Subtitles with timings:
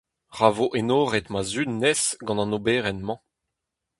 [0.37, 3.19] Ra vo enoret ma zud-nes gant an oberenn-mañ.